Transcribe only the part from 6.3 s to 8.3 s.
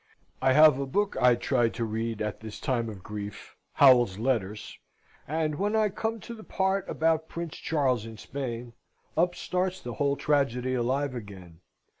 the part about Prince Charles in